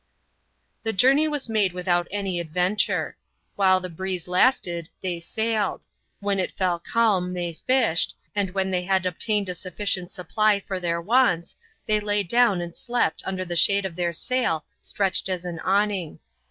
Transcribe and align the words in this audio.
The 0.81 0.93
journey 0.93 1.27
was 1.27 1.47
made 1.47 1.73
without 1.73 2.07
any 2.09 2.39
adventure. 2.39 3.17
While 3.55 3.79
the 3.79 3.87
breeze 3.87 4.27
lasted 4.27 4.89
they 5.03 5.19
sailed; 5.19 5.85
when 6.19 6.39
it 6.39 6.51
fell 6.57 6.79
calm 6.79 7.35
they 7.35 7.53
fished, 7.53 8.15
and 8.35 8.49
when 8.55 8.71
they 8.71 8.81
had 8.81 9.05
obtained 9.05 9.47
a 9.47 9.53
sufficient 9.53 10.11
supply 10.11 10.59
for 10.59 10.79
their 10.79 10.99
wants 10.99 11.55
they 11.85 11.99
lay 11.99 12.23
down 12.23 12.61
and 12.61 12.75
slept 12.75 13.21
under 13.27 13.45
the 13.45 13.55
shade 13.55 13.85
of 13.85 13.95
their 13.95 14.11
sail 14.11 14.65
stretched 14.81 15.29
as 15.29 15.45
an 15.45 15.59
awning. 15.59 16.17